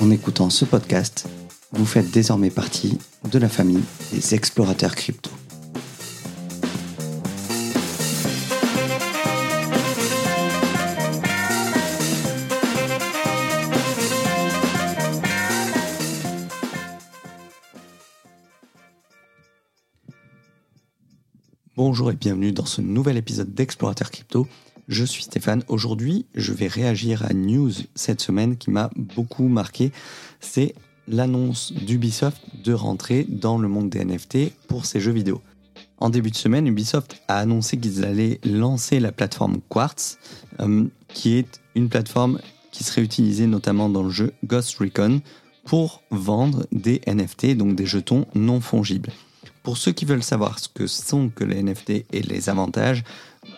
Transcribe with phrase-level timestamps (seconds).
[0.00, 1.28] En écoutant ce podcast,
[1.72, 2.98] vous faites désormais partie
[3.30, 5.30] de la famille des explorateurs crypto.
[21.76, 24.46] Bonjour et bienvenue dans ce nouvel épisode d'Explorateur Crypto.
[24.88, 25.64] Je suis Stéphane.
[25.68, 29.92] Aujourd'hui, je vais réagir à une news cette semaine qui m'a beaucoup marqué.
[30.40, 30.74] C'est
[31.08, 35.40] l'annonce d'Ubisoft de rentrer dans le monde des NFT pour ses jeux vidéo.
[35.98, 40.18] En début de semaine, Ubisoft a annoncé qu'ils allaient lancer la plateforme Quartz,
[40.60, 42.38] euh, qui est une plateforme
[42.70, 45.22] qui serait utilisée notamment dans le jeu Ghost Recon
[45.64, 49.12] pour vendre des NFT, donc des jetons non fongibles.
[49.62, 53.02] Pour ceux qui veulent savoir ce que sont que les NFT et les avantages,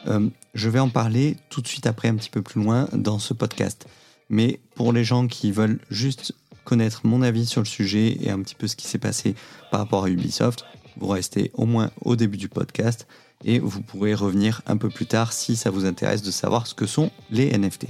[0.07, 3.19] euh, je vais en parler tout de suite après un petit peu plus loin dans
[3.19, 3.87] ce podcast.
[4.31, 8.41] Mais pour les gens qui veulent juste connaître mon avis sur le sujet et un
[8.41, 9.35] petit peu ce qui s'est passé
[9.71, 10.65] par rapport à Ubisoft,
[10.97, 13.07] vous restez au moins au début du podcast
[13.45, 16.75] et vous pourrez revenir un peu plus tard si ça vous intéresse de savoir ce
[16.75, 17.89] que sont les NFT.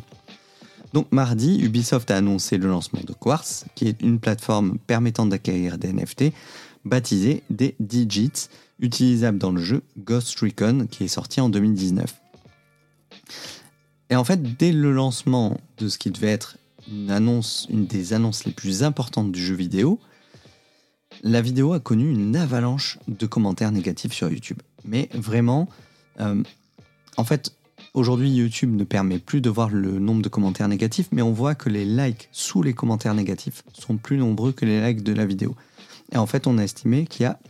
[0.93, 5.79] Donc mardi, Ubisoft a annoncé le lancement de Quartz, qui est une plateforme permettant d'acquérir
[5.79, 6.33] des NFT
[6.85, 8.49] baptisé des Digits,
[8.81, 12.26] utilisable dans le jeu Ghost Recon qui est sorti en 2019.
[14.11, 18.13] Et en fait, dès le lancement de ce qui devait être une annonce, une des
[18.13, 19.99] annonces les plus importantes du jeu vidéo,
[21.23, 24.61] la vidéo a connu une avalanche de commentaires négatifs sur YouTube.
[24.85, 25.69] Mais vraiment,
[26.21, 26.43] euh,
[27.17, 27.53] en fait,
[27.95, 31.55] aujourd'hui YouTube ne permet plus de voir le nombre de commentaires négatifs, mais on voit
[31.55, 35.27] que les likes sous les commentaires négatifs sont plus nombreux que les likes de la
[35.27, 35.57] vidéo.
[36.13, 37.41] Et en fait, on a estimé qu'il y a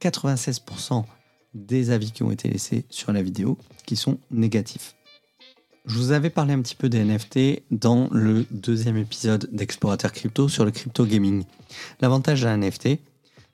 [0.00, 1.04] 96%
[1.54, 4.94] des avis qui ont été laissés sur la vidéo qui sont négatifs.
[5.86, 10.48] Je vous avais parlé un petit peu des NFT dans le deuxième épisode d'Explorateur Crypto
[10.48, 11.44] sur le crypto gaming.
[12.00, 12.98] L'avantage d'un NFT,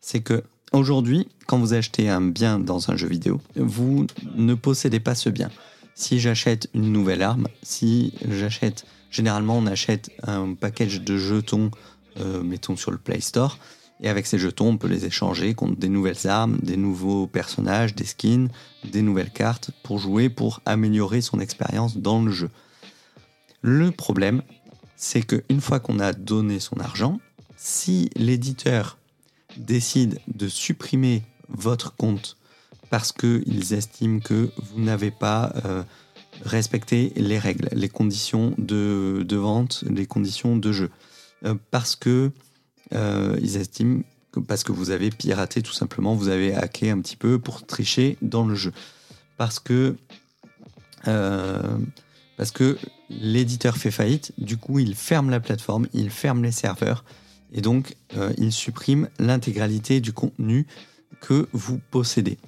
[0.00, 0.42] c'est que
[0.72, 5.28] aujourd'hui, quand vous achetez un bien dans un jeu vidéo, vous ne possédez pas ce
[5.28, 5.50] bien.
[5.94, 11.70] Si j'achète une nouvelle arme, si j'achète, généralement on achète un package de jetons,
[12.18, 13.58] euh, mettons sur le Play Store,
[14.00, 17.94] et avec ces jetons, on peut les échanger contre des nouvelles armes, des nouveaux personnages,
[17.94, 18.48] des skins,
[18.84, 22.50] des nouvelles cartes pour jouer, pour améliorer son expérience dans le jeu.
[23.62, 24.42] Le problème,
[24.96, 27.20] c'est qu'une fois qu'on a donné son argent,
[27.56, 28.98] si l'éditeur
[29.56, 32.36] décide de supprimer votre compte
[32.90, 35.82] parce qu'ils estiment que vous n'avez pas euh,
[36.44, 40.90] respecté les règles, les conditions de, vente, les conditions de jeu,
[41.44, 42.30] euh, parce que
[42.92, 44.02] euh, ils estiment
[44.32, 47.66] que parce que vous avez piraté tout simplement, vous avez hacké un petit peu pour
[47.66, 48.72] tricher dans le jeu.
[49.36, 49.96] Parce que,
[51.06, 51.78] euh,
[52.54, 52.78] que
[53.10, 57.04] l'éditeur fait faillite, du coup il ferme la plateforme, il ferme les serveurs,
[57.52, 60.66] et donc euh, il supprime l'intégralité du contenu
[61.20, 62.38] que vous possédez.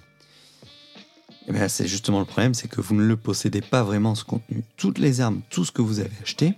[1.48, 4.64] Bien, c'est justement le problème, c'est que vous ne le possédez pas vraiment ce contenu.
[4.76, 6.54] Toutes les armes, tout ce que vous avez acheté,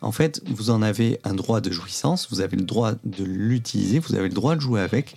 [0.00, 3.98] en fait, vous en avez un droit de jouissance, vous avez le droit de l'utiliser,
[3.98, 5.16] vous avez le droit de jouer avec,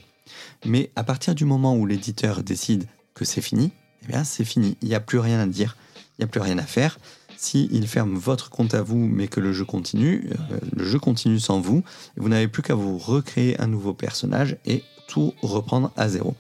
[0.66, 3.72] mais à partir du moment où l'éditeur décide que c'est fini,
[4.03, 5.78] eh bien c'est fini, il n'y a plus rien à dire,
[6.18, 7.00] il n'y a plus rien à faire.
[7.36, 11.40] S'il ferme votre compte à vous, mais que le jeu continue, euh, le jeu continue
[11.40, 11.84] sans vous,
[12.16, 16.36] vous n'avez plus qu'à vous recréer un nouveau personnage et tout reprendre à zéro.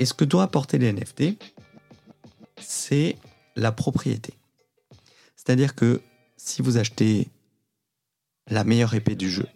[0.00, 1.38] Et ce que doit apporter les NFT,
[2.60, 3.16] c'est
[3.54, 4.34] la propriété.
[5.36, 6.00] C'est-à-dire que
[6.48, 7.28] si vous achetez
[8.50, 9.46] la meilleure épée du jeu,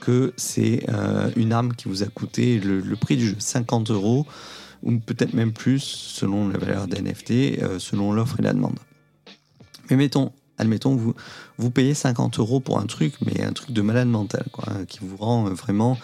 [0.00, 4.26] que c'est euh, une arme qui vous a coûté le, prix du jeu, 50 euros,
[4.82, 7.30] ou peut-être même plus selon la valeur des NFT,
[7.62, 8.78] euh, selon l'offre et la demande.
[9.90, 11.14] Mais mettons, admettons, vous,
[11.58, 14.86] vous payez 50 euros pour un truc, mais un truc de malade mental, quoi, hein,
[14.86, 15.98] qui vous rend euh, vraiment,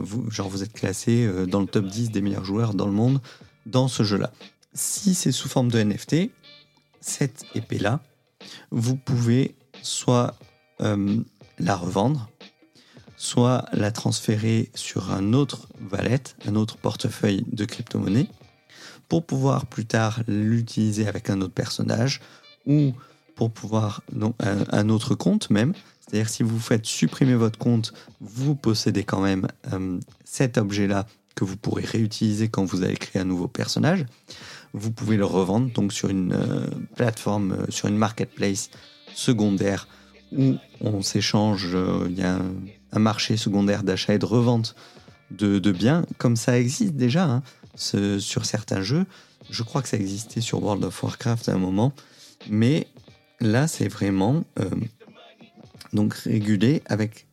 [0.00, 3.20] vous, genre vous êtes classé dans le top 10 des meilleurs joueurs dans le monde
[3.64, 4.32] dans ce jeu-là.
[4.74, 6.30] Si c'est sous forme de NFT,
[7.00, 8.00] cette épée-là,
[8.70, 10.34] vous pouvez soit
[10.80, 11.18] euh,
[11.58, 12.30] la revendre,
[13.16, 18.28] soit la transférer sur un autre wallet, un autre portefeuille de crypto-monnaie,
[19.08, 22.20] pour pouvoir plus tard l'utiliser avec un autre personnage
[22.66, 22.92] ou
[23.34, 24.02] pour pouvoir
[24.70, 25.72] un autre compte même.
[26.00, 31.44] C'est-à-dire si vous faites supprimer votre compte, vous possédez quand même euh, cet objet-là que
[31.44, 34.06] vous pourrez réutiliser quand vous allez créer un nouveau personnage.
[34.74, 38.70] Vous pouvez le revendre donc sur une euh, plateforme, euh, sur une marketplace
[39.14, 39.88] secondaire
[40.32, 42.38] où on s'échange, euh, il y a
[42.92, 44.74] un, marché secondaire d'achat et de revente
[45.30, 47.42] de, biens, comme ça existe déjà hein,
[47.76, 49.04] sur certains jeux.
[49.50, 51.92] Je crois que ça existait sur World of Warcraft à un moment,
[52.48, 52.88] mais
[53.40, 54.42] là c'est vraiment
[55.92, 57.26] donc régulé avec.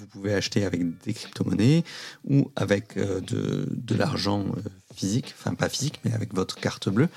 [0.00, 1.84] Vous pouvez acheter avec des crypto-monnaies
[2.24, 4.46] ou avec de, l'argent
[4.94, 7.08] physique, enfin pas physique, mais avec votre carte bleue.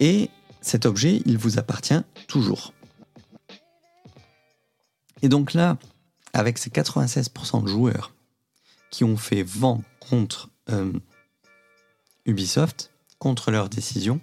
[0.00, 0.30] Et
[0.60, 2.72] cet objet, il vous appartient toujours.
[5.22, 5.76] Et donc là,
[6.32, 8.14] avec ces 96% de joueurs
[8.90, 10.92] qui ont fait vent contre euh,
[12.24, 14.20] Ubisoft, contre leur décision,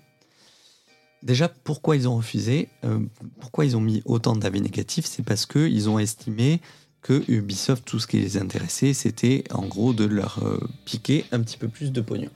[1.23, 2.99] déjà pourquoi ils ont refusé, euh,
[3.39, 6.61] pourquoi ils ont mis autant d'avis négatifs, c'est parce qu'ils ont estimé
[7.01, 11.39] que Ubisoft, tout ce qui les intéressait, c'était en gros de leur euh, piquer un
[11.41, 12.29] petit peu plus de pognon.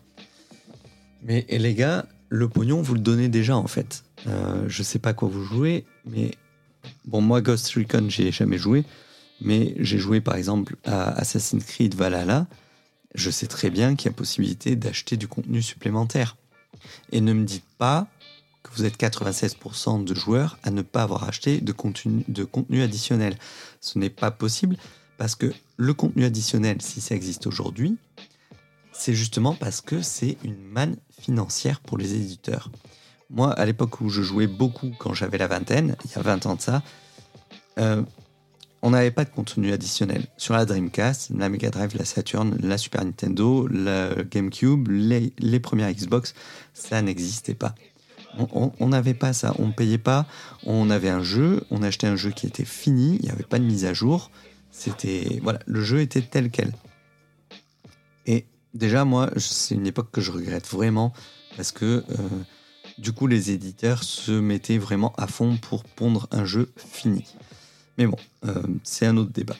[1.23, 4.03] Mais les gars, le pognon, vous le donnez déjà en fait.
[4.27, 6.31] Euh, je sais pas quoi vous jouez, mais
[7.05, 8.85] bon, moi, Ghost Recon, j'y ai jamais joué,
[9.41, 12.47] mais j'ai joué par exemple à Assassin's Creed Valhalla.
[13.13, 16.37] Je sais très bien qu'il y a possibilité d'acheter du contenu supplémentaire.
[17.11, 18.07] Et ne me dites pas
[18.63, 23.37] que vous êtes 96% de joueurs à ne pas avoir acheté de contenu, additionnel.
[23.79, 24.77] Ce n'est pas possible
[25.17, 27.97] parce que le contenu additionnel, si ça existe aujourd'hui,
[28.91, 32.69] c'est justement parce que c'est une manne financière pour les éditeurs.
[33.29, 36.45] Moi, à l'époque où je jouais beaucoup, quand j'avais la vingtaine, il y a 20
[36.45, 36.83] ans de ça,
[37.79, 38.03] euh,
[38.81, 40.25] on n'avait pas de contenu additionnel.
[40.37, 45.91] Sur la Dreamcast, la Mega Drive, la Saturn, la Super Nintendo, la GameCube, les premières
[45.91, 46.33] Xbox,
[46.73, 47.75] ça n'existait pas.
[48.37, 50.25] On- n'avait pas ça, on ne payait pas,
[50.65, 53.59] on avait un jeu, on achetait un jeu qui était fini, il n'y avait pas
[53.59, 54.31] de mise à jour,
[54.71, 56.71] c'était voilà, le jeu était tel quel.
[58.25, 61.13] Et déjà moi, c'est une époque que je regrette vraiment
[61.57, 62.27] parce que euh,
[62.97, 67.25] du coup les éditeurs se mettaient vraiment à fond pour pondre un jeu fini.
[67.97, 69.57] Mais bon, euh, c'est un autre débat.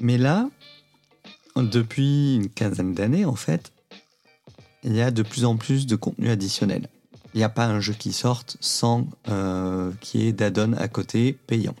[0.00, 0.48] Mais là,
[1.56, 3.72] depuis une quinzaine d'années en fait,
[4.84, 6.88] il y a de plus en plus de contenu additionnel.
[7.34, 10.88] Il n'y a pas un jeu qui sorte sans euh, qu'il y ait d'add-on à
[10.88, 11.74] côté payant.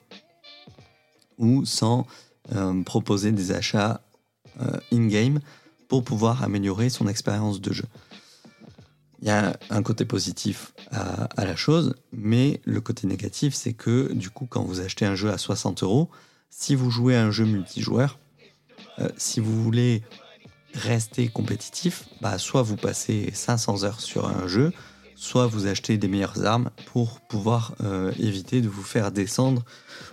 [1.38, 2.06] Ou sans
[2.54, 4.00] euh, proposer des achats
[4.60, 5.40] euh, in-game
[5.88, 7.84] pour pouvoir améliorer son expérience de jeu.
[9.20, 14.12] Il y a un côté positif à, la chose, mais le côté négatif, c'est que
[14.12, 16.08] du coup, quand vous achetez un jeu à 60 euros,
[16.50, 18.18] si vous jouez à un jeu multijoueur,
[19.00, 20.02] euh, si vous voulez
[20.74, 24.72] rester compétitif, bah, soit vous passez 500 heures sur un jeu,
[25.18, 29.64] soit vous achetez des meilleures armes pour pouvoir euh, éviter de vous faire descendre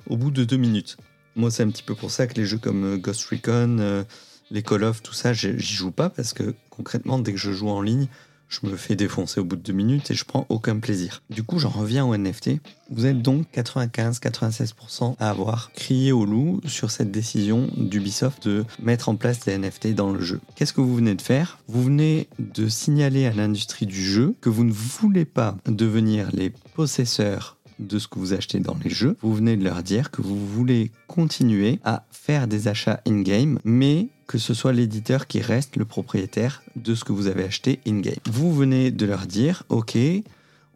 [0.10, 0.98] au bout de deux minutes.
[1.36, 4.04] Moi, c'est un petit peu pour ça que les jeux comme euh, Ghost Recon, euh,
[4.50, 7.70] les Call of, tout ça, j'y joue pas parce que concrètement, dès que je joue
[7.70, 8.08] en ligne,
[8.48, 11.22] je me fais défoncer au bout de deux minutes et je prends aucun plaisir.
[11.30, 12.52] Du coup, j'en reviens au NFT.
[12.90, 19.10] Vous êtes donc 95-96% à avoir crié au loup sur cette décision d'Ubisoft de mettre
[19.10, 20.40] en place des NFT dans le jeu.
[20.56, 21.58] Qu'est-ce que vous venez de faire?
[21.68, 26.52] Vous venez de signaler à l'industrie du jeu que vous ne voulez pas devenir les
[26.76, 29.18] possesseurs de ce que vous achetez dans les jeux.
[29.22, 34.08] Vous venez de leur dire que vous voulez continuer à faire des achats in-game, mais
[34.28, 38.16] que ce soit l'éditeur qui reste le propriétaire de ce que vous avez acheté in-game.
[38.26, 39.98] Vous venez de leur dire, ok,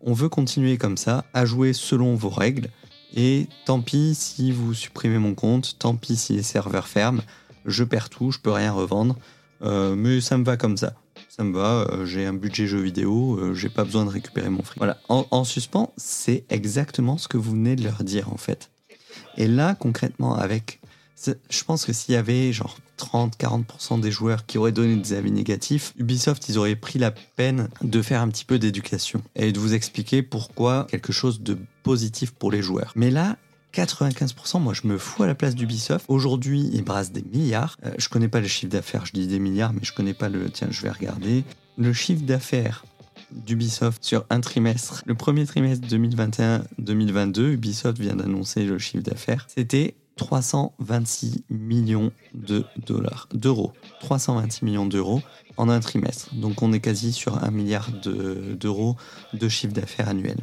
[0.01, 2.69] on veut continuer comme ça, à jouer selon vos règles,
[3.15, 7.21] et tant pis si vous supprimez mon compte, tant pis si les serveurs ferment,
[7.65, 9.17] je perds tout, je peux rien revendre,
[9.61, 10.93] euh, mais ça me va comme ça.
[11.27, 14.49] Ça me va, euh, j'ai un budget jeu vidéo, euh, j'ai pas besoin de récupérer
[14.49, 14.77] mon fric.
[14.77, 18.69] Voilà, en, en suspens, c'est exactement ce que vous venez de leur dire en fait.
[19.37, 20.78] Et là, concrètement, avec.
[21.49, 25.31] Je pense que s'il y avait genre 30-40% des joueurs qui auraient donné des avis
[25.31, 29.59] négatifs, Ubisoft, ils auraient pris la peine de faire un petit peu d'éducation et de
[29.59, 32.93] vous expliquer pourquoi quelque chose de positif pour les joueurs.
[32.95, 33.37] Mais là,
[33.73, 36.05] 95%, moi je me fous à la place d'Ubisoft.
[36.07, 37.77] Aujourd'hui, ils brassent des milliards.
[37.85, 40.29] Euh, je connais pas le chiffre d'affaires, je dis des milliards, mais je connais pas
[40.29, 40.49] le.
[40.49, 41.43] Tiens, je vais regarder.
[41.77, 42.83] Le chiffre d'affaires
[43.31, 45.03] d'Ubisoft sur un trimestre.
[45.05, 49.45] Le premier trimestre 2021-2022, Ubisoft vient d'annoncer le chiffre d'affaires.
[49.47, 53.71] C'était 326 millions de dollars, d'euros.
[54.01, 55.21] 326 millions d'euros
[55.57, 56.33] en un trimestre.
[56.35, 58.95] Donc on est quasi sur un milliard de- d'euros
[59.33, 60.37] de chiffre d'affaires annuel.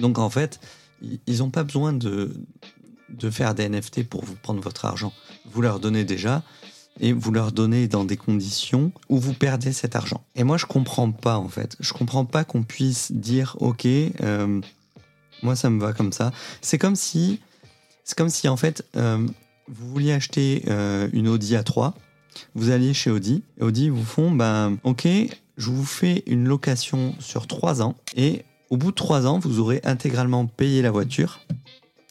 [0.00, 0.60] Donc en fait,
[1.26, 2.34] ils n'ont pas besoin de,
[3.10, 5.12] de faire des NFT pour vous prendre votre argent.
[5.50, 6.42] Vous leur donnez déjà.
[7.00, 10.22] et vous leur donnez dans des conditions où vous perdez cet argent.
[10.34, 11.74] Et moi, je comprends pas en fait.
[11.80, 14.60] Je comprends pas qu'on puisse dire, ok, euh,
[15.42, 16.32] moi ça me va comme ça.
[16.60, 17.40] C'est comme si,
[18.04, 19.26] c'est comme si en fait, euh,
[19.68, 21.92] vous vouliez acheter euh, une Audi A3,
[22.54, 25.06] vous alliez chez Audi, et Audi vous font, ben, ok,
[25.56, 29.60] je vous fais une location sur 3 ans, et au bout de 3 ans, vous
[29.60, 31.40] aurez intégralement payé la voiture,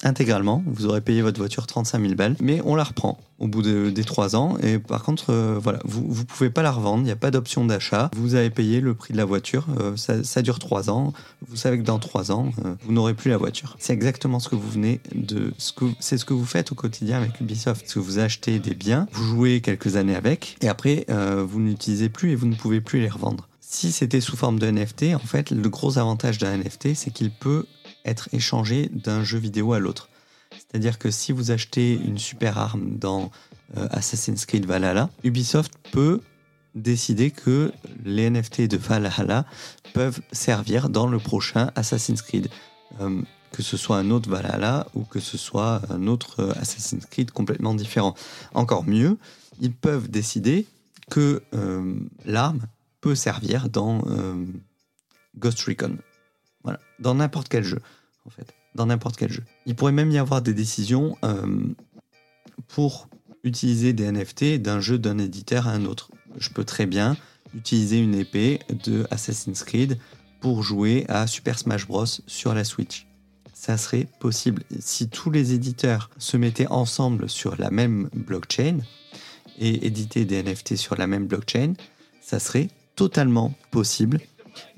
[0.04, 3.64] intégralement, vous aurez payé votre voiture 35 000 balles, mais on la reprend au bout
[3.64, 7.06] des 3 ans, et par contre, euh, voilà, vous ne pouvez pas la revendre, il
[7.06, 10.42] n'y a pas d'option d'achat, vous avez payé le prix de la voiture, euh, ça,
[10.44, 11.12] dure 3 ans,
[11.48, 13.76] vous savez que dans 3 ans, euh, vous n'aurez plus la voiture.
[13.80, 15.54] C'est exactement ce que vous venez de...
[15.58, 18.76] Ce que, c'est ce que vous faites au quotidien avec Ubisoft, que vous achetez des
[18.76, 22.80] biens, vous jouez quelques années avec, et après, vous n'utilisez plus et vous ne pouvez
[22.80, 23.48] plus les revendre.
[23.60, 27.32] Si c'était sous forme de NFT, en fait, le gros avantage d'un NFT, c'est qu'il
[27.32, 27.66] peut
[28.06, 30.10] être échangé d'un jeu vidéo à l'autre.
[30.52, 33.32] C'est-à-dire que si vous achetez une super arme dans
[33.78, 36.22] euh, Assassin's Creed Valhalla, Ubisoft peut
[36.76, 37.72] décider que
[38.04, 39.46] les NFT de Valhalla
[39.94, 42.50] peuvent servir dans le prochain Assassin's Creed.
[43.00, 47.06] Euh, que ce soit un autre Valhalla ou que ce soit un autre euh, Assassin's
[47.06, 48.16] Creed complètement différent.
[48.54, 49.18] Encore mieux,
[49.60, 50.66] ils peuvent décider
[51.10, 51.44] que
[52.26, 52.62] l'arme
[53.02, 54.02] peut servir dans
[55.38, 55.98] Ghost Recon.
[56.64, 57.80] Voilà, dans n'importe quel jeu,
[58.26, 58.54] en fait.
[58.76, 59.44] Dans n'importe quel jeu.
[59.66, 61.66] Il pourrait même y avoir des décisions euh,
[62.70, 63.10] pour
[63.44, 66.12] utiliser des NFT d'un jeu d'un éditeur à un autre.
[66.38, 67.18] Je peux très bien
[67.54, 69.98] utiliser une épée de Assassin's Creed
[70.40, 73.08] pour jouer à Super Smash Bros sur la Switch.
[73.54, 78.80] Ça serait possible si tous les éditeurs se mettaient ensemble sur la même blockchain
[79.60, 81.74] et éditaient des NFT sur la même blockchain,
[82.22, 84.20] ça serait totalement possible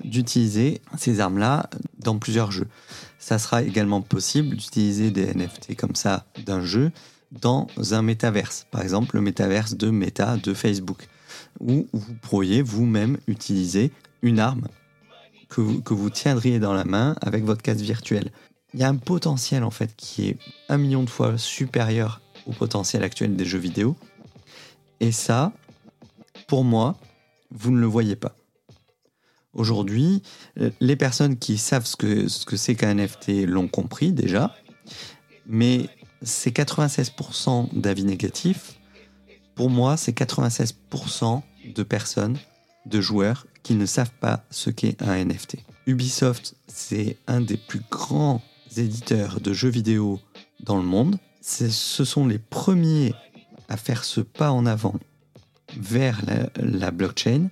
[0.02, 2.68] d'utiliser ces armes-là dans plusieurs jeux.
[3.18, 6.92] Ça sera également possible d'utiliser des NFT comme ça d'un jeu
[7.30, 11.08] dans un métaverse, par exemple le métaverse de Meta de Facebook,
[11.60, 13.90] où vous pourriez vous-même utiliser
[14.22, 14.68] une arme
[15.48, 18.30] que vous, que vous tiendriez dans la main avec votre casque virtuel.
[18.72, 20.38] Il y a un potentiel en fait qui est
[20.68, 23.96] un million de fois supérieur au potentiel actuel des jeux vidéo.
[25.00, 25.52] Et ça,
[26.46, 26.96] pour moi,
[27.50, 28.34] vous ne le voyez pas.
[29.54, 30.22] Aujourd'hui,
[30.60, 34.54] euh, les personnes qui savent ce que ce que c'est qu'un NFT l'ont compris déjà,
[35.46, 35.88] mais
[36.22, 38.78] ces 96% d'avis négatifs,
[39.54, 41.42] pour moi, c'est 96%
[41.74, 42.36] de personnes,
[42.86, 45.56] de joueurs qui ne savent pas ce qu'est un NFT.
[45.86, 48.42] Ubisoft, c'est un des plus grands
[48.76, 50.20] éditeurs de jeux vidéo
[50.60, 51.18] dans le monde.
[51.40, 53.14] Ce sont les premiers
[53.68, 54.94] à faire ce pas en avant
[55.76, 56.20] vers
[56.56, 57.48] la, blockchain,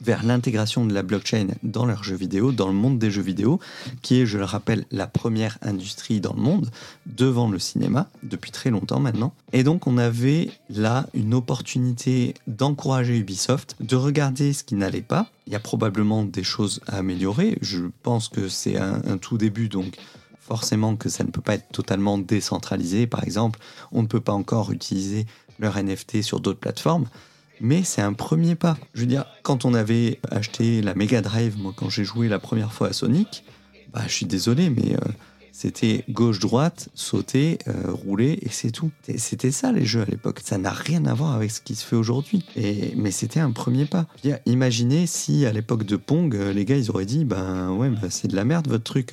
[0.00, 3.60] vers l'intégration de la blockchain dans leurs jeux vidéo, dans le monde des jeux vidéo,
[4.02, 6.70] qui est, je le rappelle, la première industrie dans le monde,
[7.06, 9.32] devant le cinéma, depuis très longtemps maintenant.
[9.52, 15.26] Et donc on avait là une opportunité d'encourager Ubisoft, de regarder ce qui n'allait pas.
[15.46, 19.38] Il y a probablement des choses à améliorer, je pense que c'est un, un tout
[19.38, 19.96] début, donc
[20.40, 23.06] forcément que ça ne peut pas être totalement décentralisé.
[23.06, 23.60] Par exemple,
[23.92, 25.26] on ne peut pas encore utiliser
[25.60, 27.06] leur NFT sur d'autres plateformes.
[27.60, 28.78] Mais c'est un premier pas.
[28.94, 32.38] Je veux dire, quand on avait acheté la Mega Drive, moi quand j'ai joué la
[32.38, 33.44] première fois à Sonic,
[33.92, 35.12] bah je suis désolé, mais euh,
[35.52, 38.90] c'était gauche-droite, sauter, euh, rouler, et c'est tout.
[39.16, 40.40] C'était ça les jeux à l'époque.
[40.42, 42.46] Ça n'a rien à voir avec ce qui se fait aujourd'hui.
[42.56, 44.06] Et, mais c'était un premier pas.
[44.22, 47.90] Dire, imaginez si à l'époque de Pong, euh, les gars ils auraient dit, ben ouais,
[47.90, 49.12] bah, c'est de la merde votre truc.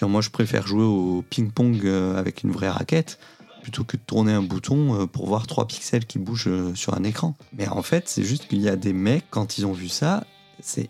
[0.00, 3.18] moi je préfère jouer au ping-pong avec une vraie raquette
[3.62, 6.94] plutôt que de tourner un bouton euh, pour voir trois pixels qui bougent euh, sur
[6.94, 7.34] un écran.
[7.56, 10.24] Mais en fait, c'est juste qu'il y a des mecs, quand ils ont vu ça,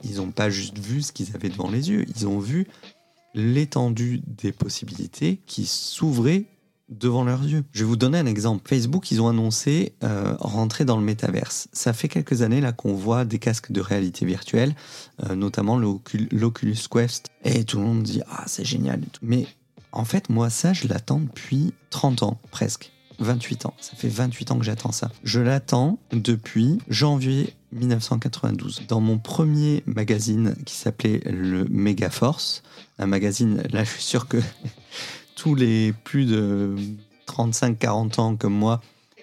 [0.03, 2.67] ils n'ont pas juste vu ce qu'ils avaient devant les yeux, ils ont vu
[3.35, 6.45] l'étendue des possibilités qui s'ouvraient
[6.89, 7.65] devant leurs yeux.
[7.73, 8.69] Je vais vous donner un exemple.
[8.69, 11.69] Facebook, ils ont annoncé euh, rentrer dans le métaverse.
[11.73, 14.75] Ça fait quelques années là qu'on voit des casques de réalité virtuelle,
[15.35, 19.01] notamment l'Oculus Quest, et tout le monde dit ah c'est génial.
[19.23, 19.47] Mais
[19.93, 22.91] en fait, moi, ça, je l'attends depuis 30 ans, presque.
[23.19, 23.75] 28 ans.
[23.81, 25.11] Ça fait 28 ans que j'attends ça.
[25.23, 28.83] Je l'attends depuis janvier 1992.
[28.89, 32.63] Dans mon premier magazine qui s'appelait le Megaforce,
[32.99, 34.39] un magazine, là, je suis sûr que
[35.37, 36.75] tous les plus de
[37.29, 38.81] 35-40 ans comme moi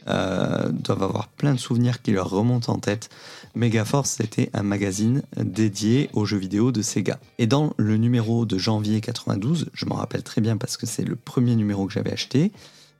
[0.09, 3.09] euh, doivent avoir plein de souvenirs qui leur remontent en tête.
[3.55, 7.19] Megaforce, c'était un magazine dédié aux jeux vidéo de Sega.
[7.37, 11.03] Et dans le numéro de janvier 92, je m'en rappelle très bien parce que c'est
[11.03, 12.51] le premier numéro que j'avais acheté,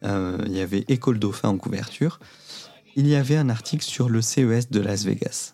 [0.04, 2.20] euh, il y avait École Dauphin en couverture,
[2.96, 5.54] il y avait un article sur le CES de Las Vegas.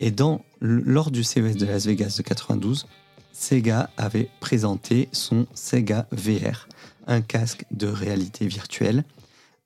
[0.00, 0.12] Et
[0.60, 2.86] lors du CES de Las Vegas de 92,
[3.32, 6.68] Sega avait présenté son Sega VR,
[7.06, 9.04] un casque de réalité virtuelle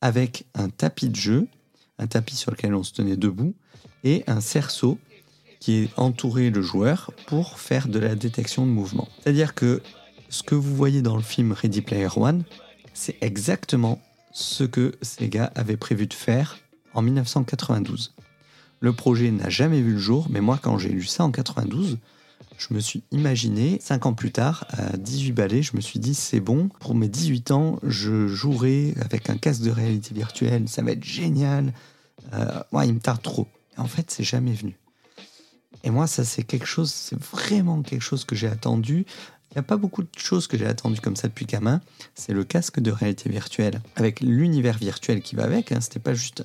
[0.01, 1.49] avec un tapis de jeu
[1.99, 3.55] un tapis sur lequel on se tenait debout,
[4.05, 4.99] et un cerceau
[5.61, 9.09] qui est entouré le joueur pour faire de la détection de mouvement.
[9.23, 9.83] C'est-à-dire que
[10.29, 12.45] ce que vous voyez dans le film Ready Player One,
[12.93, 14.01] c'est exactement
[14.33, 16.59] ce que ces gars avaient prévu de faire
[16.93, 18.15] en 1992.
[18.81, 21.99] Le projet n'a jamais vu le jour, mais moi quand j'ai lu ça en 92,
[22.59, 26.15] je me suis imaginé, 5 ans plus tard, à 18 balais, je me suis dit
[26.15, 30.83] c'est bon, pour mes 18 ans, je jouerai avec un casque de réalité virtuelle, ça
[30.83, 31.73] va être génial.
[32.35, 33.47] Euh, il me tarde trop.
[33.77, 34.77] en fait, c'est jamais venu.
[35.85, 39.07] Et moi, ça, c'est quelque chose, c'est vraiment quelque chose que j'ai attendu.
[39.51, 41.81] Il n'y a pas beaucoup de choses que j'ai attendues comme ça depuis gamin.
[42.15, 43.81] C'est le casque de réalité virtuelle.
[43.95, 46.45] Avec l'univers virtuel qui va avec, hein, c'était pas juste.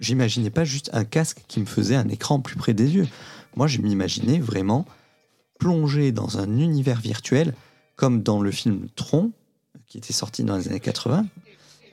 [0.00, 3.06] J'imaginais pas juste un casque qui me faisait un écran plus près des yeux.
[3.54, 4.86] Moi, je m'imaginais vraiment
[5.58, 7.54] plonger dans un univers virtuel,
[7.96, 9.32] comme dans le film Tron,
[9.86, 11.26] qui était sorti dans les années 80.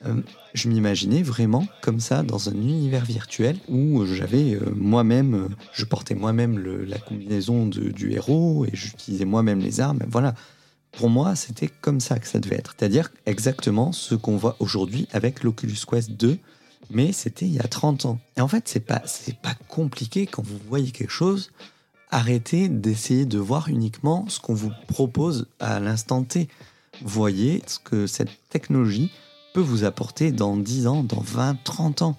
[0.05, 0.21] Euh,
[0.53, 5.85] je m'imaginais vraiment comme ça dans un univers virtuel où j'avais euh, moi-même, euh, je
[5.85, 9.99] portais moi-même la combinaison du héros et j'utilisais moi-même les armes.
[10.07, 10.35] Voilà.
[10.91, 12.75] Pour moi, c'était comme ça que ça devait être.
[12.77, 16.37] C'est-à-dire exactement ce qu'on voit aujourd'hui avec l'Oculus Quest 2,
[16.89, 18.19] mais c'était il y a 30 ans.
[18.37, 19.01] Et en fait, c'est pas,
[19.41, 21.51] pas compliqué quand vous voyez quelque chose
[22.11, 26.47] arrêtez d'essayer de voir uniquement ce qu'on vous propose à l'instant T.
[27.01, 29.11] Voyez ce que cette technologie
[29.53, 32.17] peut vous apporter dans 10 ans, dans 20, 30 ans.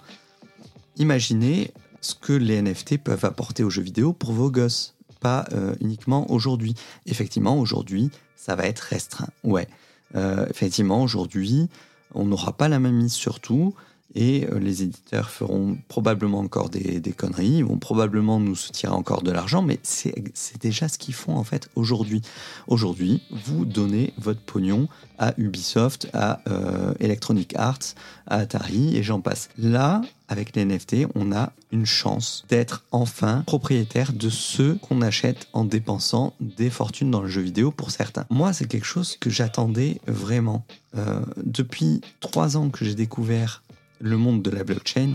[0.97, 5.75] Imaginez ce que les NFT peuvent apporter aux jeux vidéo pour vos gosses, pas euh,
[5.81, 6.75] uniquement aujourd'hui.
[7.05, 9.29] Effectivement, aujourd'hui, ça va être restreint.
[9.43, 9.67] Ouais,
[10.15, 11.69] euh, effectivement, aujourd'hui,
[12.13, 13.73] on n'aura pas la même mise sur tout
[14.15, 19.21] et euh, les éditeurs feront probablement encore des, conneries, ils vont probablement nous soutirer encore
[19.21, 20.13] de l'argent, mais c'est
[20.61, 22.21] déjà ce qu'ils font en fait aujourd'hui.
[22.67, 24.87] Aujourd'hui, vous donnez votre pognon
[25.17, 27.95] à Ubisoft, à euh, Electronic Arts,
[28.27, 29.49] à Atari et j'en passe.
[29.57, 35.47] Là, avec les NFT, on a une chance d'être enfin propriétaire de ce qu'on achète
[35.53, 38.25] en dépensant des fortunes dans le jeu vidéo pour certains.
[38.29, 40.65] Moi, c'est quelque chose que j'attendais vraiment.
[40.95, 43.61] Euh, depuis trois ans que j'ai découvert
[43.99, 45.13] le monde de la blockchain,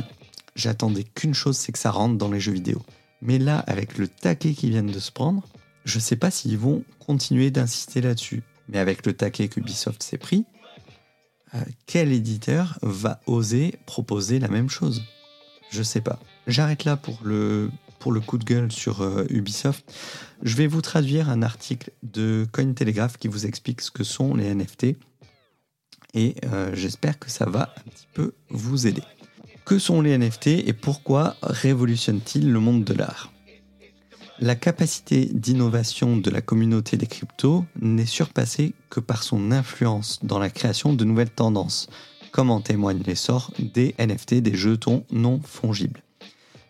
[0.54, 2.82] j'attendais qu'une chose, c'est que ça rentre dans les jeux vidéo.
[3.20, 5.42] Mais là, avec le taquet qu'ils viennent de se prendre,
[5.84, 8.42] je ne sais pas s'ils vont continuer d'insister là-dessus.
[8.68, 10.44] Mais avec le taquet qu'Ubisoft s'est pris,
[11.54, 15.02] euh, quel éditeur va oser proposer la même chose?
[15.70, 16.18] Je ne sais pas.
[16.46, 19.90] J'arrête là pour le, coup de gueule sur euh, Ubisoft.
[20.42, 24.54] Je vais vous traduire un article de Cointelegraph qui vous explique ce que sont les
[24.54, 24.96] NFT
[26.14, 29.02] et euh, j'espère que ça va un petit peu vous aider.
[29.64, 33.32] Que sont les NFT et pourquoi révolutionnent-ils le monde de l'art?
[34.40, 40.40] La capacité d'innovation de la communauté des cryptos n'est surpassée que par son influence dans
[40.40, 41.88] la création de nouvelles tendances,
[42.32, 46.02] comme en témoigne l'essor des NFT, des jetons non fongibles.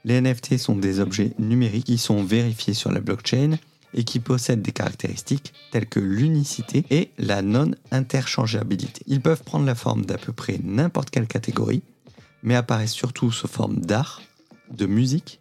[0.05, 3.57] Les NFT sont des objets numériques qui sont vérifiés sur la blockchain
[3.95, 9.03] et qui possèdent des caractéristiques telles que l'unicité et la non-interchangeabilité.
[9.07, 11.83] Ils peuvent prendre la forme d'à peu près n'importe quelle catégorie,
[12.43, 14.23] mais apparaissent surtout sous forme d'art,
[14.71, 15.41] de musique,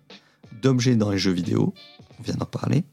[0.61, 1.73] d'objets dans les jeux vidéo,
[2.19, 2.83] on vient d'en parler,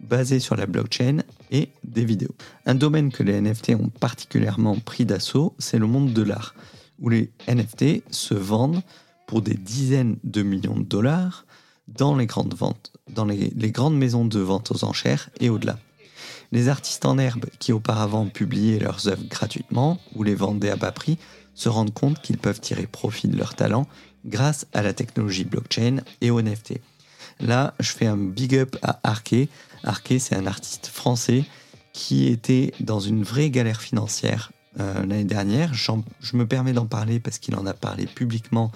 [0.00, 2.34] basés sur la blockchain et des vidéos.
[2.66, 6.54] Un domaine que les NFT ont particulièrement pris d'assaut, c'est le monde de l'art,
[7.00, 8.82] où les NFT se vendent
[9.26, 11.46] pour des dizaines de millions de dollars
[11.88, 15.78] dans les grandes ventes, dans les, grandes maisons de vente aux enchères et au-delà.
[16.52, 20.92] Les artistes en herbe qui auparavant publiaient leurs œuvres gratuitement ou les vendaient à bas
[20.92, 21.18] prix
[21.54, 23.86] se rendent compte qu'ils peuvent tirer profit de leur talent
[24.24, 26.80] grâce à la technologie blockchain et aux NFT.
[27.40, 29.48] Là, je fais un big up à Arke.
[29.82, 31.44] Arke, c'est un artiste français
[31.92, 35.74] qui était dans une vraie galère financière euh, l'année dernière.
[35.74, 38.72] Je me permets d'en parler parce qu'il en a parlé publiquement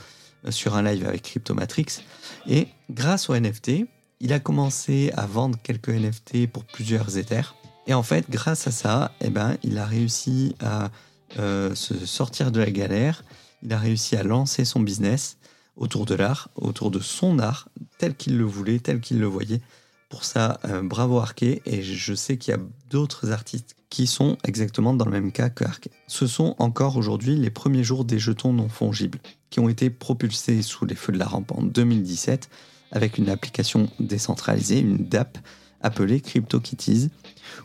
[0.50, 2.02] sur un live avec Cryptomatrix.
[2.46, 3.86] Et grâce au NFT,
[4.20, 7.54] il a commencé à vendre quelques NFT pour plusieurs Ethers.
[7.86, 10.90] Et en fait, grâce à ça, eh ben, il a réussi à
[11.38, 13.24] euh, se sortir de la galère.
[13.62, 15.38] Il a réussi à lancer son business
[15.76, 19.60] autour de l'art, autour de son art, tel qu'il le voulait, tel qu'il le voyait.
[20.08, 21.42] Pour ça, euh, bravo Arke.
[21.42, 25.48] Et je sais qu'il y a d'autres artistes qui sont exactement dans le même cas
[25.48, 25.88] que Arke.
[26.08, 29.18] Ce sont encore aujourd'hui les premiers jours des jetons non fongibles
[29.50, 32.50] qui ont été propulsés sous les feux de la rampe en 2017
[32.92, 35.38] avec une application décentralisée, une DApp
[35.80, 37.10] appelée CryptoKitties,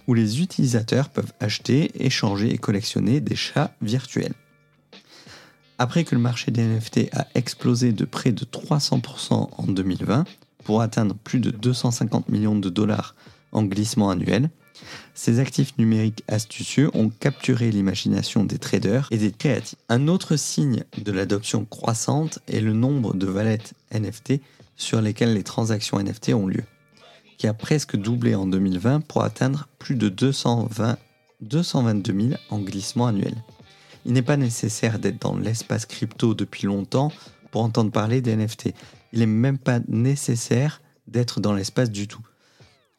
[0.08, 4.34] où les utilisateurs peuvent acheter, échanger et collectionner des chats virtuels.
[5.80, 10.26] Après que le marché des NFT a explosé de près de 300% en 2020
[10.64, 13.16] pour atteindre plus de 250 millions de dollars
[13.52, 14.50] en glissement annuel,
[15.14, 19.78] Ces actifs numériques astucieux ont capturé l'imagination des traders et des créatifs.
[19.90, 24.42] Un autre signe de l'adoption croissante est le nombre de wallets NFT
[24.76, 26.64] sur lesquels les transactions NFT ont lieu,
[27.38, 30.98] qui a presque doublé en 2020 pour atteindre plus de 220,
[31.42, 33.36] 222 000 en glissement annuel.
[34.06, 37.12] Il n'est pas nécessaire d'être dans l'espace crypto depuis longtemps
[37.52, 38.74] pour entendre parler des NFT.
[39.14, 42.26] Il n'est même pas nécessaire d'être dans l'espace du tout.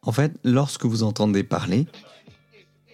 [0.03, 1.87] En fait, lorsque vous entendez parler,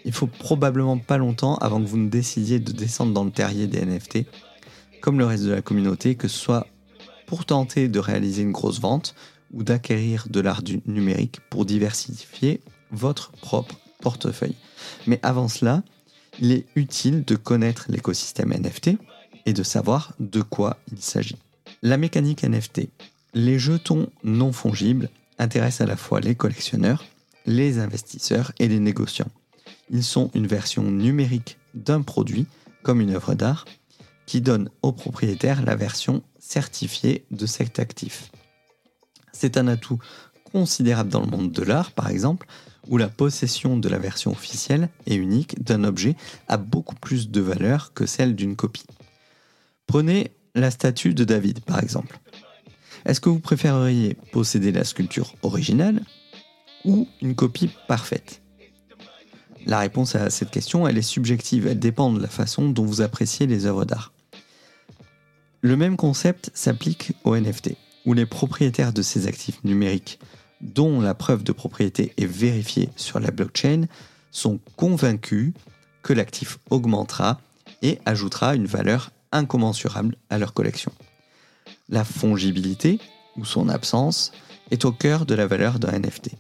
[0.04, 3.66] il faut probablement pas longtemps avant que vous ne décidiez de descendre dans le terrier
[3.66, 4.24] des NFT,
[5.00, 6.66] comme le reste de la communauté, que ce soit
[7.30, 9.14] pour tenter de réaliser une grosse vente
[9.52, 14.56] ou d'acquérir de l'art du numérique pour diversifier votre propre portefeuille.
[15.06, 15.84] Mais avant cela,
[16.40, 18.96] il est utile de connaître l'écosystème NFT
[19.46, 21.36] et de savoir de quoi il s'agit.
[21.82, 22.88] La mécanique NFT.
[23.34, 27.04] Les jetons non fongibles intéressent à la fois les collectionneurs,
[27.46, 29.30] les investisseurs et les négociants.
[29.88, 32.46] Ils sont une version numérique d'un produit,
[32.82, 33.66] comme une œuvre d'art,
[34.26, 38.32] qui donne au propriétaire la version certifiée de cet actif.
[39.32, 40.00] C'est un atout
[40.52, 42.46] considérable dans le monde de l'art, par exemple,
[42.88, 46.16] où la possession de la version officielle et unique d'un objet
[46.48, 48.86] a beaucoup plus de valeur que celle d'une copie.
[49.86, 52.18] Prenez la statue de David, par exemple.
[53.04, 56.02] Est-ce que vous préféreriez posséder la sculpture originale
[56.84, 58.42] ou une copie parfaite?
[59.66, 63.02] La réponse à cette question, elle est subjective, elle dépend de la façon dont vous
[63.02, 64.12] appréciez les œuvres d'art.
[65.62, 70.18] Le même concept s'applique aux NFT, où les propriétaires de ces actifs numériques
[70.61, 73.87] dont la preuve de propriété est vérifiée sur la blockchain
[74.31, 75.53] sont convaincus
[76.03, 77.40] que l'actif augmentera
[77.83, 80.92] et ajoutera une valeur incommensurable à leur collection.
[81.88, 82.99] La fongibilité,
[83.37, 84.33] ou son absence,
[84.70, 86.31] est au cœur de la valeur d'un NFT.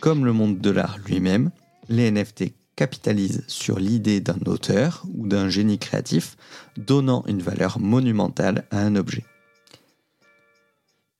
[0.00, 1.50] Comme le monde de l'art lui-même,
[1.88, 6.36] les NFT capitalisent sur l'idée d'un auteur ou d'un génie créatif,
[6.76, 9.24] donnant une valeur monumentale à un objet.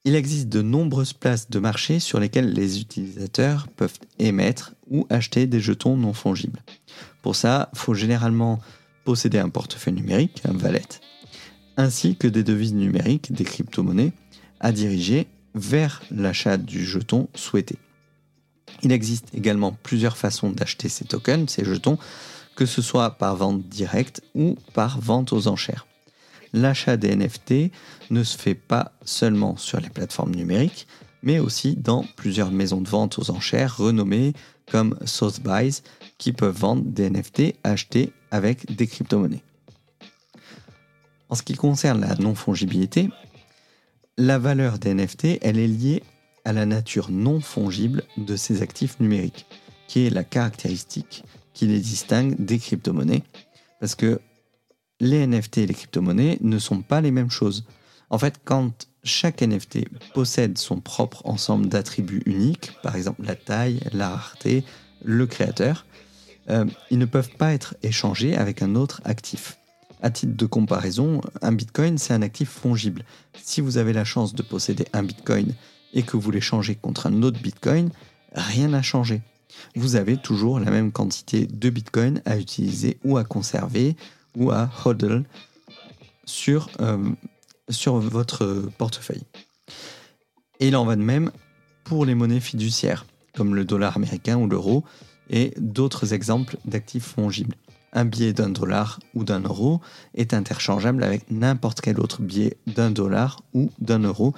[0.07, 5.47] Il existe de nombreuses places de marché sur lesquelles les utilisateurs peuvent émettre ou acheter
[5.47, 6.63] des jetons non fongibles.
[7.23, 8.61] Pour ça, il faut généralement
[9.05, 10.83] posséder un portefeuille numérique, un wallet,
[11.79, 14.13] ainsi que des devises numériques, des crypto-monnaies,
[14.61, 17.79] à diriger vers l'achat du jeton souhaité.
[18.83, 21.99] Il existe également plusieurs façons d'acheter ces tokens, ces jetons,
[22.55, 25.87] que ce soit par vente directe ou par vente aux enchères
[26.55, 27.73] l'achat des NFT
[28.11, 30.87] ne se fait pas seulement sur les plateformes numériques,
[31.23, 34.33] mais aussi dans plusieurs maisons de vente aux enchères renommées
[34.71, 35.83] comme Sotheby's
[36.17, 39.43] qui peuvent vendre des NFT achetés avec des crypto-monnaies.
[41.29, 43.11] En ce qui concerne la non-fongibilité,
[44.17, 46.03] la valeur des NFT, elle est liée
[46.45, 49.47] à la nature non fongible de ces actifs numériques,
[49.89, 53.23] qui est la caractéristique qui les distingue des crypto-monnaies,
[53.81, 54.21] parce que
[55.01, 57.65] les NFT et les crypto-monnaies ne sont pas les mêmes choses.
[58.11, 63.81] En fait, quand chaque NFT possède son propre ensemble d'attributs uniques, par exemple la taille,
[63.93, 64.65] la rareté,
[65.03, 65.87] le créateur,
[66.51, 69.59] euh, ils ne peuvent pas être échangés avec un autre actif.
[70.03, 73.05] À titre de comparaison, un Bitcoin, c'est un actif fongible.
[73.43, 75.55] Si vous avez la chance de posséder un Bitcoin
[75.95, 77.91] et que vous l'échangez contre un autre Bitcoin,
[78.35, 79.23] rien n'a changé.
[79.77, 83.97] Vous avez toujours la même quantité de Bitcoin à utiliser ou à conserver
[84.37, 85.25] ou à hodl
[86.25, 87.11] sur, euh,
[87.69, 89.23] sur votre portefeuille.
[90.61, 91.31] Et il en va de même
[91.85, 94.85] pour les monnaies fiduciaires, comme le dollar américain ou l'euro,
[95.31, 97.57] et d'autres exemples d'actifs fongibles.
[97.93, 99.81] Un billet d'un dollar ou d'un euro
[100.15, 104.35] est interchangeable avec n'importe quel autre billet d'un dollar ou d'un euro,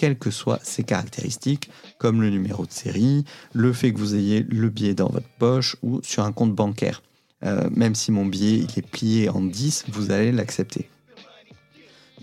[0.00, 4.42] quelles que soient ses caractéristiques, comme le numéro de série, le fait que vous ayez
[4.42, 7.02] le billet dans votre poche ou sur un compte bancaire.
[7.44, 10.88] Euh, même si mon billet est plié en 10, vous allez l'accepter.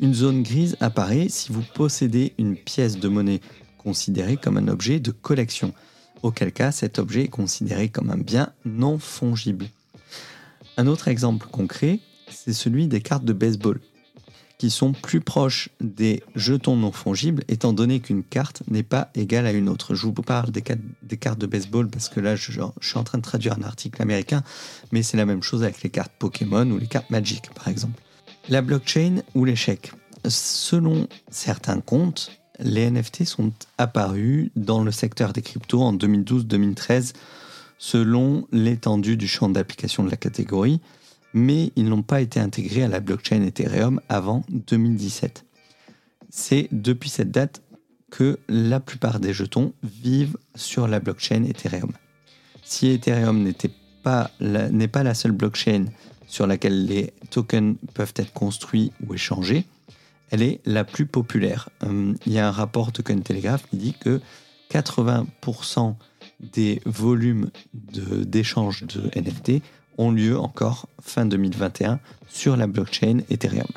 [0.02, 3.42] Une zone grise apparaît si vous possédez une pièce de monnaie
[3.78, 5.72] considérée comme un objet de collection,
[6.24, 9.68] auquel cas cet objet est considéré comme un bien non fongible.
[10.78, 13.80] Un autre exemple concret, c'est celui des cartes de baseball
[14.58, 19.46] qui sont plus proches des jetons non fongibles, étant donné qu'une carte n'est pas égale
[19.46, 19.94] à une autre.
[19.94, 23.24] Je vous parle des, cartes de baseball parce que là, je, suis en train de
[23.24, 24.44] traduire un article américain,
[24.92, 28.02] mais c'est la même chose avec les cartes Pokémon ou les cartes Magic, par exemple.
[28.50, 29.92] La blockchain ou l'échec.
[30.28, 37.14] Selon certains comptes, les NFT sont apparus dans le secteur des cryptos en 2012-2013
[37.78, 40.82] selon l'étendue du champ d'application de la catégorie,
[41.38, 45.46] mais ils n'ont pas été intégrés à la blockchain Ethereum avant 2017.
[46.30, 47.62] C'est depuis cette date
[48.10, 51.92] que la plupart des jetons vivent sur la blockchain Ethereum.
[52.64, 53.72] Si Ethereum n'était
[54.04, 55.86] pas n'est pas la seule blockchain
[56.28, 59.66] sur laquelle les tokens peuvent être construits ou échangés,
[60.32, 61.70] elle est la plus populaire.
[61.84, 64.22] Euh, il y a un rapport de Cointelegraph qui dit que
[64.72, 65.96] 80%
[66.40, 69.62] des volumes d'échange de, de NFT
[69.98, 73.68] ont lieu encore fin 2021 sur la blockchain Ethereum.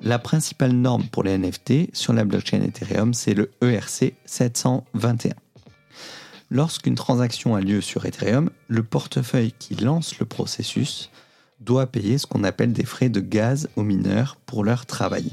[0.00, 5.34] La principale norme pour les NFT sur la blockchain Ethereum, c'est le ERC 721.
[6.50, 11.10] Lorsqu'une transaction a lieu sur Ethereum, le portefeuille qui lance le processus
[11.60, 15.30] doit payer ce qu'on appelle des frais de gaz aux mineurs pour leur travail.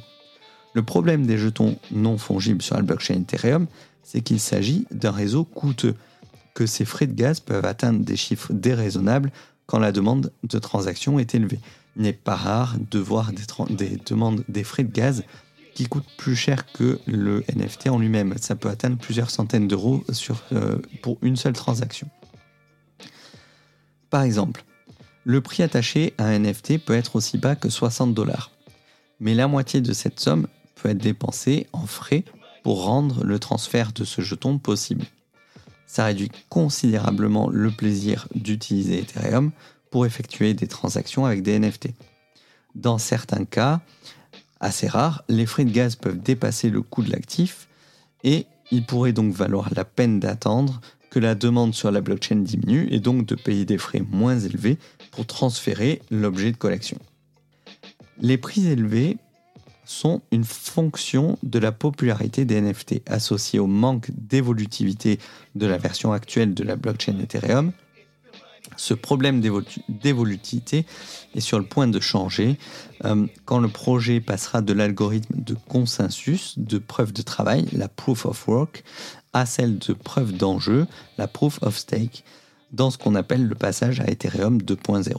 [0.73, 3.67] Le problème des jetons non fongibles sur la blockchain Ethereum,
[4.03, 5.95] c'est qu'il s'agit d'un réseau coûteux,
[6.53, 9.31] que ces frais de gaz peuvent atteindre des chiffres déraisonnables
[9.69, 11.59] quand la demande de transaction est élevée.
[11.95, 13.31] Il n'est pas rare de voir
[13.69, 15.23] des, demandes des frais de gaz
[15.75, 18.33] qui coûtent plus cher que le NFT en lui-même.
[18.39, 20.03] Ça peut atteindre plusieurs centaines d'euros
[20.53, 22.09] euh, pour une seule transaction.
[24.09, 24.63] Par exemple,
[25.23, 28.49] le prix attaché à un NFT peut être aussi bas que 60 dollars.
[29.19, 32.25] Mais la moitié de cette somme peut être dépensée en frais
[32.63, 35.05] pour rendre le transfert de ce jeton possible.
[35.89, 39.49] Ça réduit considérablement le plaisir d'utiliser Ethereum
[39.89, 41.89] pour effectuer des transactions avec des NFT.
[42.75, 43.81] Dans certains cas,
[44.59, 47.67] assez rares, les frais de gaz peuvent dépasser le coût de l'actif
[48.23, 52.87] et il pourrait donc valoir la peine d'attendre que la demande sur la blockchain diminue
[52.91, 54.77] et donc de payer des frais moins élevés
[55.09, 56.99] pour transférer l'objet de collection.
[58.21, 59.17] Les prix élevés
[59.89, 65.17] sont une fonction de la popularité des NFT associée au manque d'évolutivité
[65.55, 67.71] de la version actuelle de la blockchain Ethereum.
[68.77, 70.85] Ce problème d'évolutivité
[71.33, 72.59] est sur le point de changer
[73.03, 78.27] euh, quand le projet passera de l'algorithme de consensus, de preuve de travail, la proof
[78.27, 78.83] of work,
[79.33, 80.85] à celle de preuve d'enjeu,
[81.17, 82.23] la proof of stake,
[82.71, 85.15] dans ce qu'on appelle le passage à Ethereum 2.0.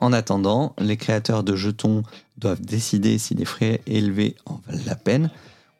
[0.00, 2.04] En attendant, les créateurs de jetons
[2.36, 5.30] doivent décider si les frais élevés en valent la peine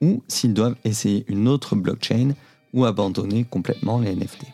[0.00, 2.32] ou s'ils doivent essayer une autre blockchain
[2.72, 4.44] ou abandonner complètement les NFT.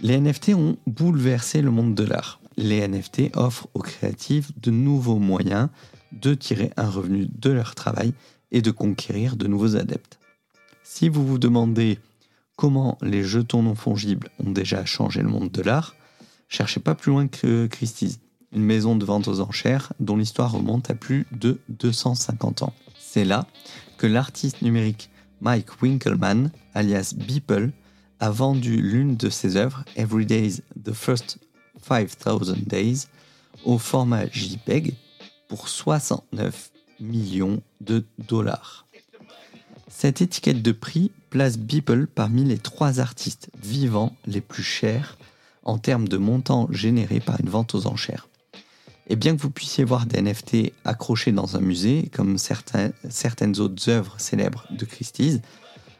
[0.00, 2.40] Les NFT ont bouleversé le monde de l'art.
[2.56, 5.68] Les NFT offrent aux créatifs de nouveaux moyens
[6.12, 8.14] de tirer un revenu de leur travail
[8.52, 10.18] et de conquérir de nouveaux adeptes.
[10.82, 11.98] Si vous vous demandez
[12.56, 15.94] comment les jetons non fongibles ont déjà changé le monde de l'art,
[16.52, 18.20] cherchez pas plus loin que Christie's,
[18.52, 22.74] une maison de vente aux enchères dont l'histoire remonte à plus de 250 ans.
[22.98, 23.46] C'est là
[23.96, 25.08] que l'artiste numérique
[25.40, 27.70] Mike Winkelmann, alias Beeple,
[28.20, 31.38] a vendu l'une de ses œuvres, Every Day's The First
[31.82, 33.06] 5000 Days,
[33.64, 34.94] au format JPEG
[35.48, 38.86] pour 69 millions de dollars.
[39.88, 45.16] Cette étiquette de prix place Beeple parmi les trois artistes vivants les plus chers
[45.62, 48.28] en termes de montant généré par une vente aux enchères.
[49.08, 53.88] Et bien que vous puissiez voir des NFT accrochés dans un musée, comme certaines autres
[53.90, 55.40] œuvres célèbres de Christie's,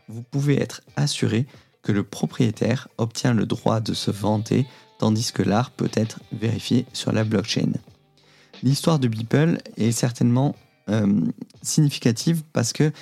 [0.08, 1.46] vous pouvez être assuré
[1.82, 4.66] que le propriétaire obtient le droit de se vanter,
[4.98, 7.72] tandis que l'art peut être vérifié sur la blockchain.
[8.62, 10.54] L'histoire de Beeple est certainement
[10.88, 11.20] euh,
[11.62, 12.92] significative parce que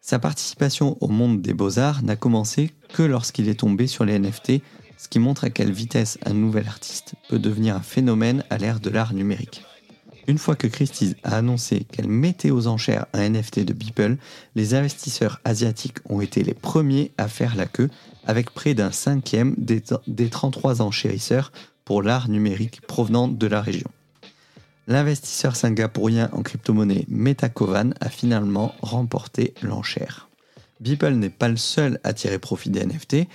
[0.00, 4.62] sa participation au monde des beaux-arts n'a commencé que lorsqu'il est tombé sur les NFT
[4.98, 8.80] ce qui montre à quelle vitesse un nouvel artiste peut devenir un phénomène à l'ère
[8.80, 9.62] de l'art numérique.
[10.26, 14.18] Une fois que Christie's a annoncé qu'elle mettait aux enchères un NFT de Beeple,
[14.56, 17.88] les investisseurs asiatiques ont été les premiers à faire la queue,
[18.26, 21.50] avec près d'un cinquième des, 33 enchérisseurs
[21.86, 23.88] pour l'art numérique provenant de la région.
[24.86, 30.27] L'investisseur singapourien en crypto-monnaie Metakovan a finalement remporté l'enchère.
[30.80, 33.26] Beeple n'est pas le seul à tirer profit des NFT.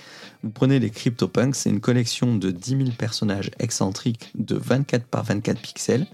[0.42, 5.24] Vous prenez les CryptoPunks, c'est une collection de 10 000 personnages excentriques de 24 par
[5.24, 6.06] 24 pixels,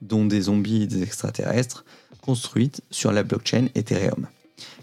[0.00, 1.84] dont des zombies et des extraterrestres,
[2.20, 4.28] construites sur la blockchain Ethereum.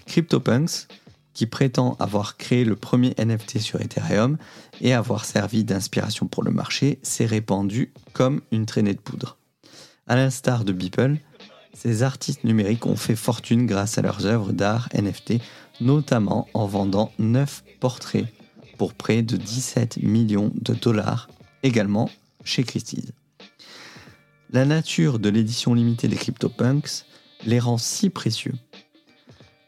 [0.05, 0.87] CryptoPunks,
[1.33, 4.37] qui prétend avoir créé le premier NFT sur Ethereum
[4.81, 9.37] et avoir servi d'inspiration pour le marché, s'est répandu comme une traînée de poudre.
[10.07, 11.17] À l'instar de Beeple,
[11.73, 15.41] ces artistes numériques ont fait fortune grâce à leurs œuvres d'art NFT
[15.81, 18.27] notamment en vendant 9 portraits
[18.77, 21.29] pour près de 17 millions de dollars,
[21.63, 22.09] également
[22.43, 23.11] chez Christie's.
[24.51, 27.05] La nature de l'édition limitée des CryptoPunks
[27.45, 28.53] les rend si précieux.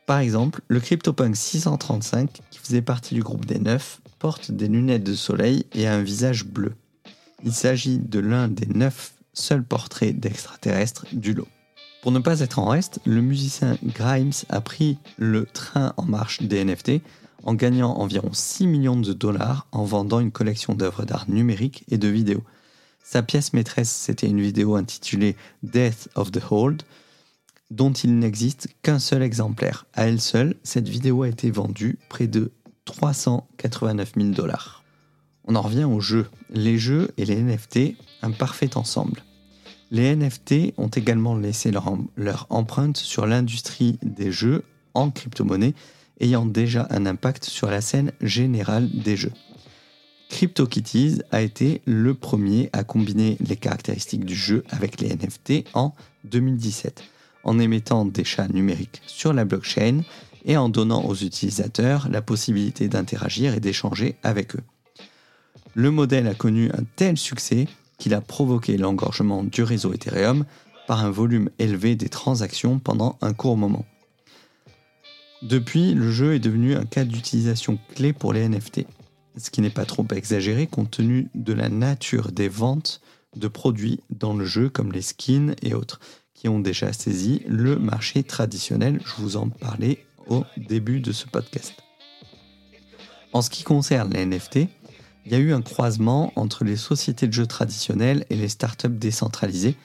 [0.05, 5.03] Par exemple, le CryptoPunk 635, qui faisait partie du groupe des 9, porte des lunettes
[5.03, 6.73] de soleil et a un visage bleu.
[7.43, 11.47] Il s'agit de l'un des 9 seuls portraits d'extraterrestres du lot.
[12.07, 16.41] Pour ne pas être en reste, le musicien Grimes a pris le train en marche
[16.41, 17.01] des NFT
[17.43, 21.97] en gagnant environ 6 millions de dollars en vendant une collection d'œuvres d'art numériques et
[21.97, 22.45] de vidéos.
[23.03, 26.83] Sa pièce maîtresse, c'était une vidéo intitulée Death of the Hold,
[27.71, 29.85] dont il n'existe qu'un seul exemplaire.
[29.93, 32.53] À elle seule, cette vidéo a été vendue près de
[32.85, 34.85] 389 000 dollars.
[35.43, 36.29] On en revient aux jeux.
[36.51, 39.23] Les jeux et les NFT, un parfait ensemble.
[39.89, 45.73] Les NFT ont également laissé leur, empreinte sur l'industrie des jeux en crypto-monnaie,
[46.19, 49.31] ayant déjà un impact sur la scène générale des jeux.
[50.29, 55.93] CryptoKitties a été le premier à combiner les caractéristiques du jeu avec les NFT en
[56.25, 57.03] 2017,
[57.45, 60.01] en émettant des chats numériques sur la blockchain
[60.43, 64.63] et en donnant aux utilisateurs la possibilité d'interagir et d'échanger avec eux.
[65.75, 67.67] Le modèle a connu un tel succès
[67.97, 70.45] qu'il a provoqué l'engorgement du réseau Ethereum
[70.87, 73.85] par un volume élevé des transactions pendant un court moment.
[75.41, 78.85] Depuis, le jeu est devenu un cas d'utilisation clé pour les NFT
[79.37, 83.01] ce qui n'est pas trop exagéré compte tenu de la nature des ventes
[83.35, 85.99] de produits dans le jeu comme les skins et autres,
[86.33, 88.99] qui ont déjà saisi le marché traditionnel.
[89.05, 91.73] Je vous en parlais au début de ce podcast.
[93.33, 94.67] En ce qui concerne les NFT,
[95.27, 98.87] il y a eu un croisement entre les sociétés de jeux traditionnelles et les startups
[98.89, 99.75] décentralisées,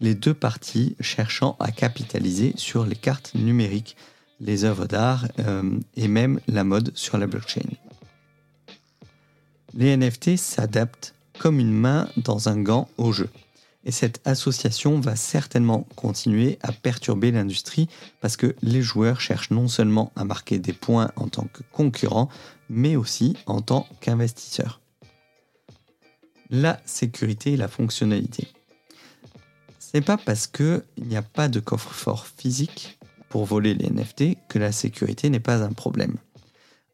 [0.00, 3.96] les deux parties cherchant à capitaliser sur les cartes numériques,
[4.40, 7.70] les œuvres d'art euh, et même la mode sur la blockchain
[9.76, 13.28] les NFT s'adaptent comme une main dans un gant au jeu.
[13.84, 17.88] Et cette association va certainement continuer à perturber l'industrie
[18.20, 22.28] parce que les joueurs cherchent non seulement à marquer des points en tant que concurrents,
[22.68, 24.80] mais aussi en tant qu'investisseurs.
[26.50, 28.48] La sécurité et la fonctionnalité.
[29.78, 34.58] C'est pas parce qu'il n'y a pas de coffre-fort physique pour voler les NFT que
[34.58, 36.16] la sécurité n'est pas un problème.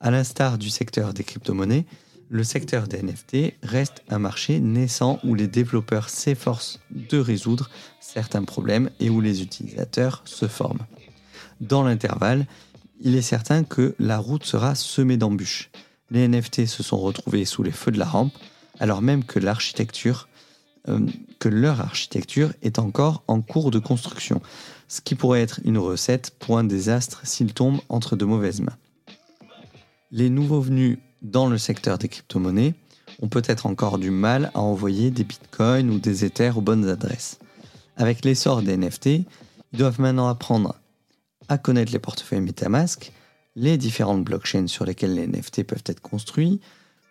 [0.00, 1.86] À l'instar du secteur des crypto-monnaies,
[2.28, 8.44] le secteur des NFT reste un marché naissant où les développeurs s'efforcent de résoudre certains
[8.44, 10.86] problèmes et où les utilisateurs se forment.
[11.60, 12.46] Dans l'intervalle,
[13.00, 15.70] il est certain que la route sera semée d'embûches.
[16.10, 18.32] Les NFT se sont retrouvés sous les feux de la rampe,
[18.82, 19.22] alors même
[20.88, 20.98] euh,
[21.38, 24.42] que leur architecture est encore en cours de construction,
[24.88, 28.76] ce qui pourrait être une recette pour un désastre s'il tombe entre de mauvaises mains.
[30.10, 32.74] Les nouveaux venus dans le secteur des crypto-monnaies
[33.20, 37.38] ont peut-être encore du mal à envoyer des bitcoins ou des ethers aux bonnes adresses.
[37.96, 40.74] Avec l'essor des NFT, ils doivent maintenant apprendre
[41.48, 43.12] à connaître les portefeuilles Metamask,
[43.54, 46.60] les différentes blockchains sur lesquelles les NFT peuvent être construits.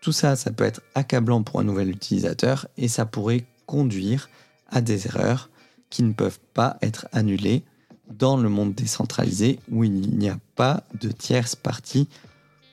[0.01, 4.29] Tout ça, ça peut être accablant pour un nouvel utilisateur et ça pourrait conduire
[4.67, 5.49] à des erreurs
[5.89, 7.63] qui ne peuvent pas être annulées
[8.09, 12.09] dans le monde décentralisé où il n'y a pas de tierce partie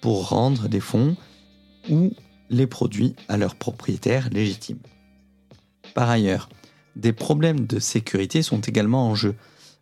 [0.00, 1.16] pour rendre des fonds
[1.90, 2.12] ou
[2.50, 4.80] les produits à leurs propriétaires légitimes.
[5.94, 6.48] Par ailleurs,
[6.96, 9.34] des problèmes de sécurité sont également en jeu.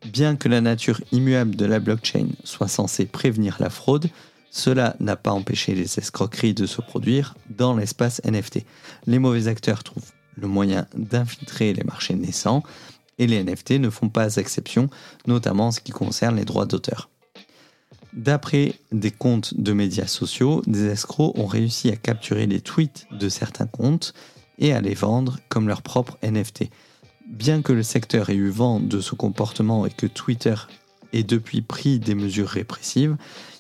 [0.05, 4.09] Bien que la nature immuable de la blockchain soit censée prévenir la fraude,
[4.57, 8.65] cela n'a pas empêché les escroqueries de se produire dans l'espace NFT.
[9.07, 12.63] Les mauvais acteurs trouvent le moyen d'infiltrer les marchés naissants
[13.19, 14.89] et les NFT ne font pas exception,
[15.27, 17.11] notamment en ce qui concerne les droits d'auteur.
[18.15, 23.29] D'après des comptes de médias sociaux, des escrocs ont réussi à capturer les tweets de
[23.29, 24.15] certains comptes
[24.59, 26.71] et à les vendre comme leur propre NFT.
[27.27, 30.55] Bien que le secteur ait eu vent de ce comportement et que Twitter
[31.13, 33.17] ait depuis pris des mesures répressives,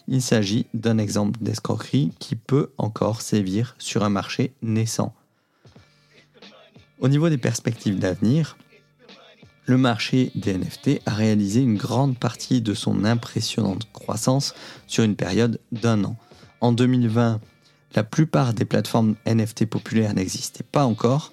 [0.09, 5.14] il s'agit d'un exemple d'escroquerie qui peut encore sévir sur un marché naissant.
[7.01, 8.57] Au niveau des perspectives d'avenir,
[9.66, 14.55] le marché des NFT a réalisé une grande partie de son impressionnante croissance
[14.87, 16.16] sur une période d'un an.
[16.61, 17.40] En 2020,
[17.95, 21.33] la plupart des plateformes NFT populaires n'existaient pas encore,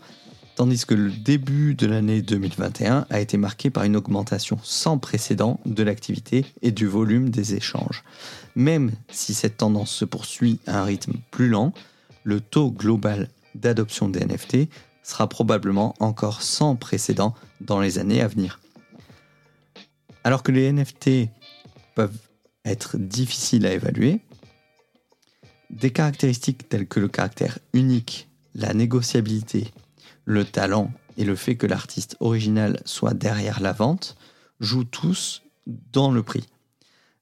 [0.55, 5.59] tandis que le début de l'année 2021 a été marqué par une augmentation sans précédent
[5.65, 8.03] de l'activité et du volume des échanges.
[8.55, 11.73] Même si cette tendance se poursuit à un rythme plus lent,
[12.23, 14.69] le taux global d'adoption des NFT
[15.03, 18.59] sera probablement encore sans précédent dans les années à venir.
[20.23, 21.29] Alors que les NFT
[21.95, 22.17] peuvent
[22.63, 24.21] être difficiles à évaluer,
[25.69, 29.71] des caractéristiques telles que le caractère unique, la négociabilité,
[30.25, 34.15] le talent et le fait que l'artiste original soit derrière la vente
[34.59, 36.45] jouent tous dans le prix.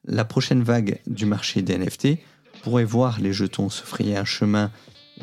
[0.06, 2.20] La prochaine vague du marché des NFT
[2.64, 4.72] pourrait voir les jetons se frayer un chemin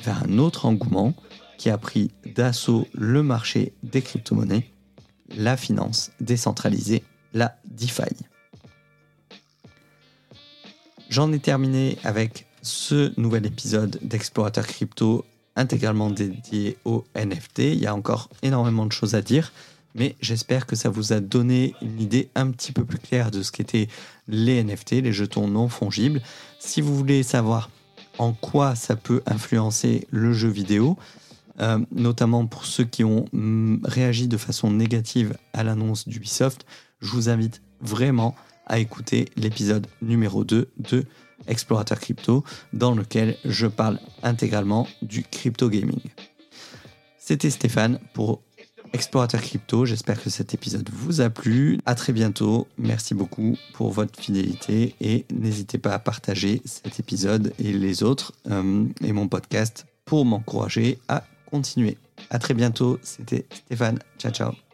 [0.02, 1.14] vers un autre engouement
[1.56, 4.70] qui a pris d'assaut le marché des crypto-monnaies,
[5.36, 7.02] la finance décentralisée,
[7.34, 8.14] la DeFi.
[11.08, 15.24] J'en ai terminé avec ce nouvel épisode d'Explorateur Crypto
[15.58, 17.58] intégralement dédié aux NFT.
[17.58, 19.52] Il y a encore énormément de choses à dire,
[19.94, 23.42] mais j'espère que ça vous a donné une idée un petit peu plus claire de
[23.42, 23.88] ce qu'étaient
[24.28, 26.22] les NFT, les jetons non fongibles.
[26.58, 27.70] Si vous voulez savoir
[28.18, 30.96] en quoi ça peut influencer le jeu vidéo,
[31.60, 36.64] euh, notamment pour ceux qui ont mm, réagi de façon négative à l'annonce d'Ubisoft,
[37.00, 38.34] je vous invite vraiment
[38.66, 41.04] à écouter l'épisode numéro 2 de
[41.46, 46.00] Explorateur Crypto, dans lequel je parle intégralement du crypto gaming.
[47.18, 48.42] C'était Stéphane pour
[48.92, 49.84] Explorateur Crypto.
[49.84, 51.78] J'espère que cet épisode vous a plu.
[51.86, 52.66] À très bientôt.
[52.78, 58.32] Merci beaucoup pour votre fidélité et n'hésitez pas à partager cet épisode et les autres
[58.50, 61.98] euh, et mon podcast pour m'encourager à continuer.
[62.30, 62.98] À très bientôt.
[63.02, 63.98] C'était Stéphane.
[64.18, 64.67] Ciao, ciao.